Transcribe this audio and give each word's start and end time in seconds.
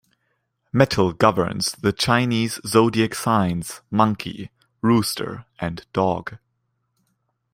Metal 0.73 1.13
governs 1.13 1.73
the 1.73 1.93
Chinese 1.93 2.59
zodiac 2.65 3.13
signs 3.13 3.81
Monkey, 3.91 4.49
Rooster 4.81 5.45
and 5.59 5.85
Dog. 5.93 6.37